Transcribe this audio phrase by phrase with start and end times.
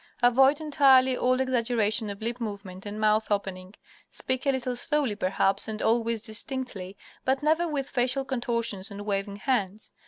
[0.23, 3.75] Avoid entirely all exaggeration of lip movement and mouth opening.
[4.09, 9.35] Speak a little slowly, perhaps, and always distinctly, but never with facial contortions and waving
[9.35, 9.91] hands.